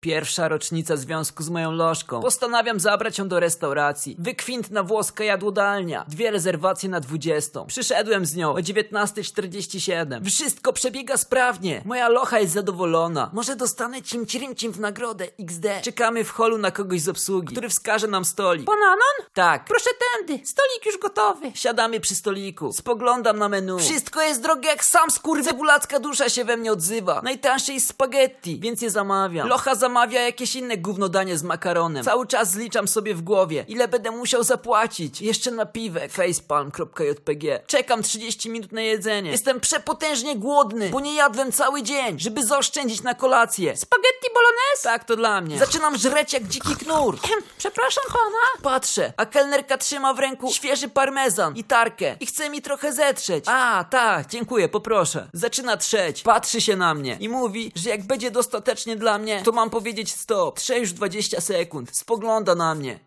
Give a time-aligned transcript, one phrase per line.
[0.00, 2.20] Pierwsza rocznica związku z moją lożką.
[2.20, 4.16] Postanawiam zabrać ją do restauracji.
[4.18, 6.04] Wykwintna włoska jadłodalnia.
[6.08, 7.64] Dwie rezerwacje na 20.
[7.64, 10.24] Przyszedłem z nią o 19.47.
[10.24, 11.82] Wszystko przebiega sprawnie.
[11.84, 13.30] Moja locha jest zadowolona.
[13.32, 15.66] Może dostanę cimcirimcim w nagrodę XD.
[15.82, 18.64] Czekamy w holu na kogoś z obsługi, który wskaże nam stolik.
[18.64, 19.30] Bananon?
[19.34, 19.64] Tak.
[19.64, 21.52] Proszę tędy, stolik już gotowy.
[21.54, 22.72] Siadamy przy stoliku.
[22.72, 23.78] Spoglądam na menu.
[23.78, 25.44] Wszystko jest drogie jak sam skór.
[25.44, 27.20] Cebulacka dusza się we mnie odzywa.
[27.24, 29.48] Najtańsze jest spaghetti, więc je zamawiam.
[29.48, 32.04] Locha zamawia jakieś inne gówno danie z makaronem.
[32.04, 35.20] Cały czas zliczam sobie w głowie, ile będę musiał zapłacić.
[35.20, 36.12] Jeszcze napiwek.
[36.12, 37.66] Facepalm.jpg.
[37.66, 39.30] Czekam 30 minut na jedzenie.
[39.30, 43.76] Jestem przepotężnie głodny, bo nie jadłem cały dzień, żeby zaoszczędzić na kolację.
[43.76, 44.82] Spaghetti bolognese?
[44.82, 45.58] Tak, to dla mnie.
[45.58, 47.18] Zaczynam żreć jak dziki knur.
[47.58, 48.62] Przepraszam pana.
[48.72, 53.44] Patrzę, a kelnerka trzyma w ręku świeży parmezan i tarkę i chce mi trochę zetrzeć.
[53.48, 55.28] A, tak, dziękuję, poproszę.
[55.32, 59.52] Zaczyna trzeć, patrzy się na mnie i mówi, że jak będzie dostatecznie dla mnie, to
[59.52, 60.58] mam powiedzieć stop.
[60.58, 61.96] Trze już 20 sekund.
[61.96, 62.98] Spogląda na mnie.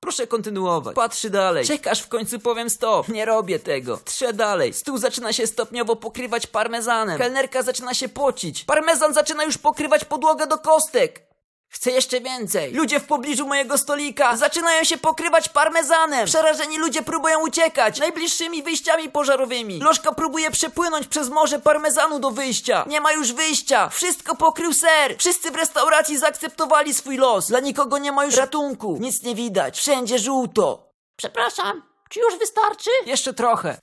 [0.00, 0.96] Proszę kontynuować.
[0.96, 1.66] Patrzy dalej.
[1.66, 3.08] Czekasz w końcu powiem stop.
[3.08, 3.96] Nie robię tego.
[4.04, 4.72] Trze dalej.
[4.72, 7.18] Stół zaczyna się stopniowo pokrywać parmezanem.
[7.18, 8.64] Kelnerka zaczyna się pocić.
[8.64, 11.33] Parmezan zaczyna już pokrywać podłogę do kostek.
[11.74, 12.72] Chcę jeszcze więcej.
[12.72, 16.26] Ludzie w pobliżu mojego stolika zaczynają się pokrywać parmezanem.
[16.26, 19.80] Przerażeni ludzie próbują uciekać najbliższymi wyjściami pożarowymi.
[19.80, 22.84] Lożka próbuje przepłynąć przez morze parmezanu do wyjścia.
[22.88, 23.88] Nie ma już wyjścia.
[23.88, 25.16] Wszystko pokrył ser.
[25.18, 27.46] Wszyscy w restauracji zaakceptowali swój los.
[27.48, 28.96] Dla nikogo nie ma już ratunku.
[29.00, 29.78] Nic nie widać.
[29.78, 30.92] Wszędzie żółto.
[31.16, 32.90] Przepraszam, czy już wystarczy?
[33.06, 33.78] Jeszcze trochę.